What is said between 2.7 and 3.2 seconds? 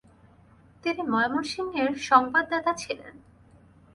ছিলেন।